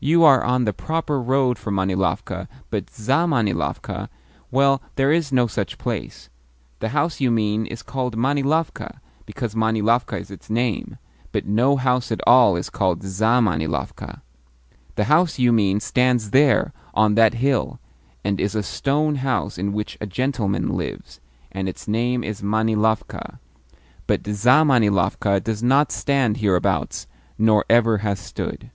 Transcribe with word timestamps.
"You 0.00 0.22
are 0.22 0.44
on 0.44 0.64
the 0.64 0.72
proper 0.72 1.20
road 1.20 1.58
for 1.58 1.72
Manilovka, 1.72 2.46
but 2.70 2.86
ZAmanilovka 2.86 4.08
well, 4.48 4.80
there 4.94 5.10
is 5.10 5.32
no 5.32 5.48
such 5.48 5.76
place. 5.76 6.28
The 6.78 6.90
house 6.90 7.18
you 7.20 7.32
mean 7.32 7.66
is 7.66 7.82
called 7.82 8.16
Manilovka 8.16 9.00
because 9.26 9.56
Manilovka 9.56 10.20
is 10.20 10.30
its 10.30 10.48
name; 10.48 10.98
but 11.32 11.46
no 11.46 11.74
house 11.74 12.12
at 12.12 12.20
all 12.28 12.54
is 12.54 12.70
called 12.70 13.02
ZAmanilovka. 13.02 14.20
The 14.94 15.04
house 15.10 15.40
you 15.40 15.52
mean 15.52 15.80
stands 15.80 16.30
there, 16.30 16.72
on 16.94 17.16
that 17.16 17.34
hill, 17.34 17.80
and 18.22 18.40
is 18.40 18.54
a 18.54 18.62
stone 18.62 19.16
house 19.16 19.58
in 19.58 19.72
which 19.72 19.98
a 20.00 20.06
gentleman 20.06 20.68
lives, 20.76 21.18
and 21.50 21.68
its 21.68 21.88
name 21.88 22.22
is 22.22 22.40
Manilovka; 22.40 23.40
but 24.06 24.22
ZAmanilovka 24.22 25.42
does 25.42 25.60
not 25.60 25.90
stand 25.90 26.36
hereabouts, 26.36 27.08
nor 27.36 27.64
ever 27.68 27.98
has 28.06 28.20
stood." 28.20 28.70